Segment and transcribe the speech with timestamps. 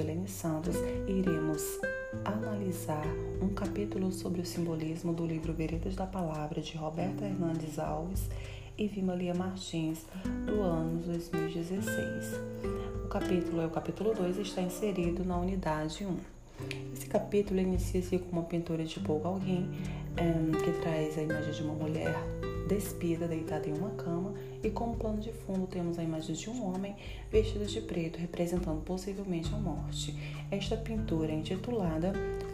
[0.00, 0.76] Edilene Santos
[1.06, 1.78] iremos
[2.24, 3.04] analisar
[3.42, 8.30] um capítulo sobre o simbolismo do livro Veredas da Palavra de Roberta Hernandes Alves
[8.78, 10.06] e Vimalia Martins,
[10.46, 12.40] do ano 2016.
[13.04, 16.16] O capítulo é o capítulo 2 e está inserido na unidade 1.
[16.94, 19.68] Esse capítulo inicia-se com uma pintura de Paul Gauguin,
[20.16, 22.16] eh, que traz a imagem de uma mulher
[22.74, 26.72] despida, deitada em uma cama, e como plano de fundo temos a imagem de um
[26.72, 26.94] homem
[27.30, 30.16] vestido de preto, representando possivelmente a morte.
[30.50, 32.12] Esta pintura é intitulada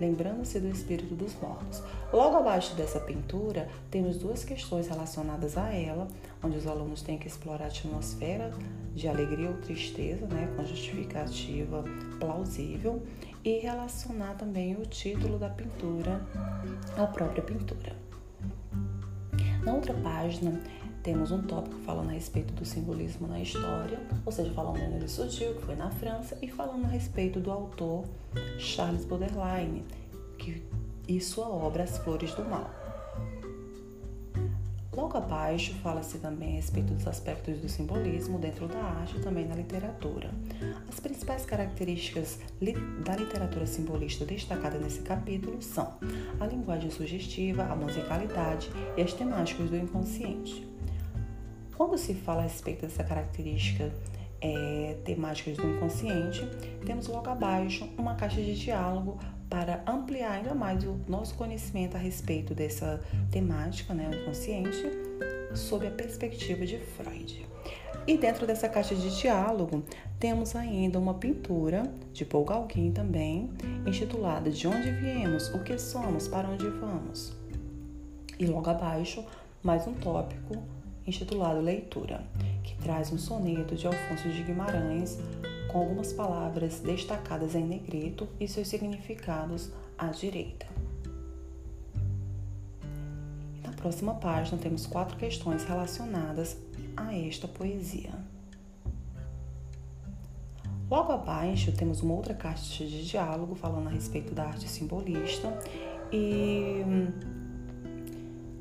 [0.00, 1.82] Lembrando-se do Espírito dos Mortos.
[2.12, 6.06] Logo abaixo dessa pintura, temos duas questões relacionadas a ela,
[6.40, 8.54] onde os alunos têm que explorar a atmosfera
[8.94, 11.84] de alegria ou tristeza, né, com justificativa
[12.20, 13.02] plausível,
[13.44, 16.24] e relacionar também o título da pintura
[16.96, 18.07] à própria pintura.
[19.62, 20.60] Na outra página,
[21.02, 25.08] temos um tópico falando a respeito do simbolismo na história, ou seja, falando onde ele
[25.08, 28.04] surgiu, que foi na França, e falando a respeito do autor
[28.58, 29.84] Charles Baudelaire,
[31.08, 32.87] e sua obra As Flores do Mal.
[34.98, 39.46] Logo abaixo, fala-se também a respeito dos aspectos do simbolismo dentro da arte e também
[39.46, 40.28] na literatura.
[40.88, 42.40] As principais características
[43.06, 45.94] da literatura simbolista destacada nesse capítulo são
[46.40, 50.66] a linguagem sugestiva, a musicalidade e as temáticas do inconsciente.
[51.76, 53.92] Quando se fala a respeito dessa característica
[54.40, 56.48] é, temáticas do inconsciente,
[56.84, 61.98] temos logo abaixo uma caixa de diálogo para ampliar ainda mais o nosso conhecimento a
[61.98, 63.00] respeito dessa
[63.30, 64.82] temática, né, o inconsciente,
[65.54, 67.46] sob a perspectiva de Freud.
[68.06, 69.82] E dentro dessa caixa de diálogo,
[70.18, 73.50] temos ainda uma pintura de Paul Gauguin também,
[73.86, 77.36] intitulada De onde viemos, o que somos, para onde vamos.
[78.38, 79.24] E logo abaixo,
[79.62, 80.62] mais um tópico
[81.06, 82.22] intitulado Leitura,
[82.68, 85.18] que traz um soneto de Alfonso de Guimarães
[85.72, 90.66] com algumas palavras destacadas em negrito e seus significados à direita.
[93.62, 96.58] Na próxima página temos quatro questões relacionadas
[96.96, 98.12] a esta poesia.
[100.90, 105.58] Logo abaixo temos uma outra caixa de diálogo falando a respeito da arte simbolista
[106.12, 106.82] e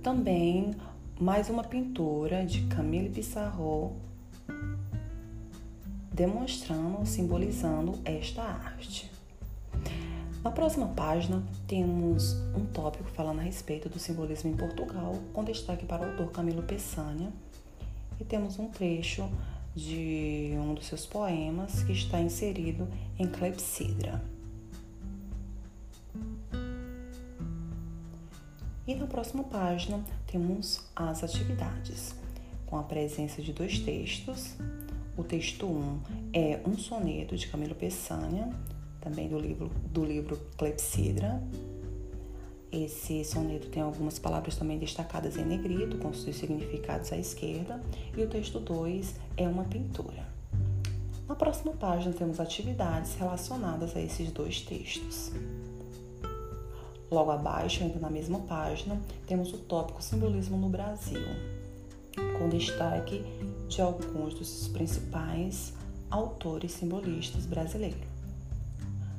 [0.03, 0.75] também
[1.19, 4.06] mais uma pintura de Camille Pissarro
[6.17, 9.09] demonstrando, simbolizando esta arte.
[10.43, 15.85] Na próxima página, temos um tópico falando a respeito do simbolismo em Portugal, com destaque
[15.85, 17.31] para o autor Camilo Peçanha,
[18.19, 19.29] e temos um trecho
[19.75, 22.87] de um dos seus poemas que está inserido
[23.19, 24.19] em Clepsidra.
[28.87, 32.15] E na próxima página temos as atividades,
[32.65, 34.55] com a presença de dois textos
[35.17, 35.99] o texto 1
[36.31, 38.53] é um soneto de Camilo Peçanha,
[39.01, 41.41] também do livro, do livro Clepsidra.
[42.71, 47.81] Esse soneto tem algumas palavras também destacadas em negrito, com seus significados à esquerda,
[48.15, 50.27] e o texto 2 é uma pintura.
[51.27, 55.31] Na próxima página temos atividades relacionadas a esses dois textos.
[57.09, 61.56] Logo abaixo, ainda na mesma página, temos o tópico Simbolismo no Brasil
[62.37, 63.23] com destaque
[63.67, 65.73] de alguns dos principais
[66.09, 68.07] autores simbolistas brasileiros.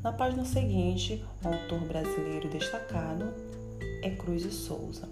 [0.02, 3.32] Na página seguinte, o autor brasileiro destacado
[4.02, 5.08] é Cruz e Souza.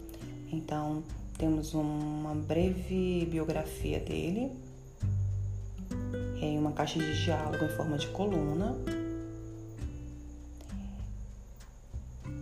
[0.53, 1.03] Então,
[1.37, 4.51] temos uma breve biografia dele
[6.41, 8.77] em uma caixa de diálogo em forma de coluna.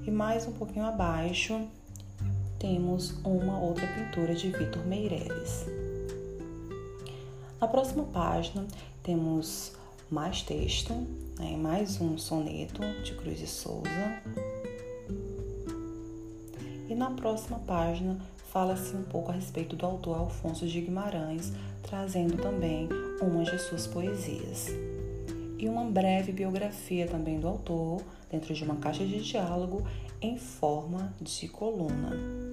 [0.07, 1.67] E mais um pouquinho abaixo,
[2.59, 5.67] temos uma outra pintura de Vitor Meireles.
[7.61, 8.67] Na próxima página
[9.03, 9.73] temos
[10.11, 10.93] mais texto,
[11.39, 13.89] né, mais um soneto de Cruz de Souza.
[16.89, 18.19] E na próxima página
[18.51, 21.53] fala-se um pouco a respeito do autor Alfonso de Guimarães,
[21.83, 22.89] trazendo também
[23.21, 24.69] umas de suas poesias.
[25.59, 29.87] E uma breve biografia também do autor, dentro de uma caixa de diálogo
[30.21, 32.44] em forma de coluna.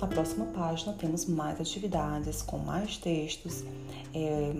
[0.00, 3.62] Na próxima página temos mais atividades com mais textos.
[4.14, 4.54] É,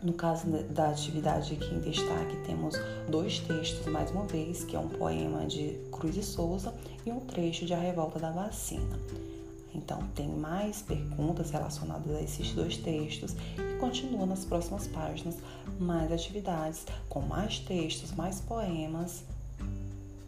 [0.00, 2.76] no caso da atividade aqui em destaque, temos
[3.08, 6.72] dois textos, mais uma vez, que é um poema de Cruz e Souza
[7.04, 8.98] e um trecho de A Revolta da Vacina.
[9.74, 15.36] Então, tem mais perguntas relacionadas a esses dois textos e continua nas próximas páginas
[15.80, 19.24] mais atividades com mais textos, mais poemas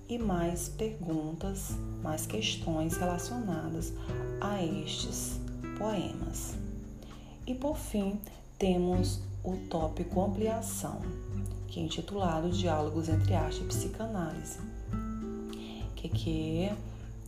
[0.08, 1.70] e mais perguntas,
[2.02, 3.92] mais questões relacionadas
[4.40, 5.40] a estes
[5.78, 6.54] poemas.
[7.46, 8.20] E por fim,
[8.58, 11.00] temos o tópico ampliação,
[11.68, 14.58] que é intitulado Diálogos entre Arte e Psicanálise,
[15.94, 16.70] que, que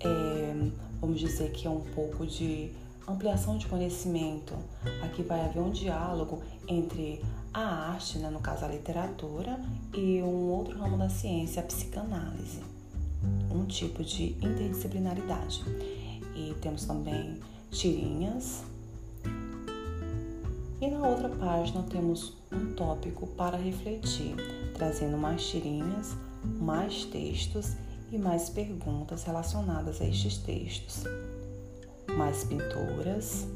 [0.00, 0.70] é,
[1.00, 2.70] vamos dizer que é um pouco de
[3.08, 4.55] ampliação de conhecimento.
[5.02, 9.58] Aqui vai haver um diálogo entre a arte, né, no caso a literatura,
[9.94, 12.62] e um outro ramo da ciência, a psicanálise.
[13.50, 15.64] Um tipo de interdisciplinaridade.
[16.37, 17.40] E temos também
[17.70, 18.62] tirinhas.
[20.81, 24.37] E na outra página temos um tópico para refletir,
[24.75, 26.14] trazendo mais tirinhas,
[26.61, 27.72] mais textos
[28.12, 31.04] e mais perguntas relacionadas a estes textos
[32.19, 33.47] mais pinturas.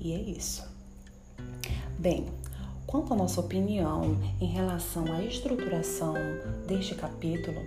[0.00, 0.64] E é isso.
[1.98, 2.26] Bem,
[2.86, 6.14] quanto à nossa opinião em relação à estruturação
[6.68, 7.58] deste capítulo,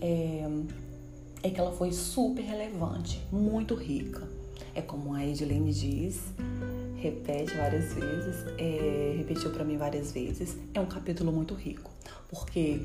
[0.00, 0.46] é,
[1.42, 4.28] é que ela foi super relevante, muito rica.
[4.74, 6.20] É como a Edilene diz,
[6.96, 11.90] repete várias vezes, é, repetiu para mim várias vezes, é um capítulo muito rico,
[12.28, 12.80] porque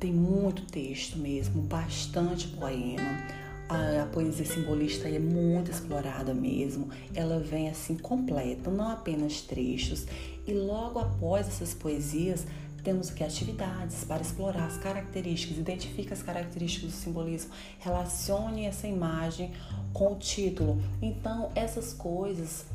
[0.00, 6.88] tem muito texto mesmo, bastante poema, a, a, poesia simbolista é muito explorada mesmo.
[7.14, 10.06] Ela vem assim completa, não apenas trechos.
[10.46, 12.46] E logo após essas poesias,
[12.82, 19.52] temos aqui atividades para explorar as características, identifique as características do simbolismo, relacione essa imagem
[19.92, 20.82] com o título.
[21.00, 22.66] Então, essas coisas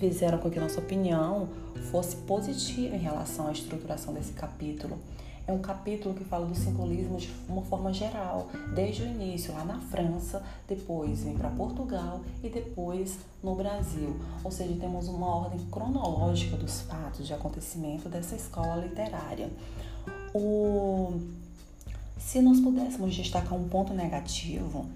[0.00, 1.48] fizeram com que nossa opinião
[1.92, 4.98] fosse positiva em relação à estruturação desse capítulo
[5.46, 9.64] é um capítulo que fala do simbolismo de uma forma geral, desde o início lá
[9.64, 14.16] na França, depois vem para Portugal e depois no Brasil.
[14.44, 19.50] Ou seja, temos uma ordem cronológica dos fatos de acontecimento dessa escola literária.
[20.34, 21.20] O...
[22.18, 24.86] Se nós pudéssemos destacar um ponto negativo,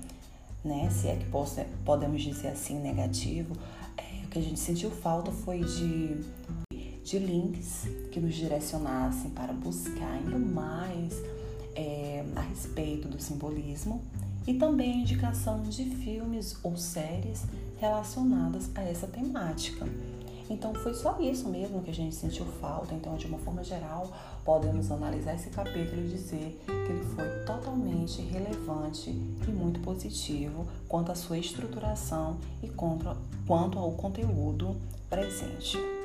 [0.65, 3.57] né, se é que possa, podemos dizer assim negativo,
[3.97, 6.25] é, o que a gente sentiu falta foi de
[7.07, 11.15] de links que nos direcionassem para buscar ainda mais
[11.77, 14.03] é, a respeito do simbolismo
[14.45, 17.45] e também indicação de filmes ou séries
[17.79, 19.87] relacionadas a essa temática.
[20.51, 22.93] Então foi só isso mesmo que a gente sentiu falta.
[22.93, 24.11] Então, de uma forma geral,
[24.45, 31.13] podemos analisar esse capítulo e dizer que ele foi totalmente relevante e muito positivo quanto
[31.13, 34.77] à sua estruturação e quanto ao conteúdo
[35.09, 35.96] presente.